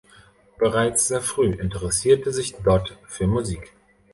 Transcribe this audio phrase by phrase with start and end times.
[0.57, 3.71] Bereits sehr früh interessierte sich Dodd für Musik.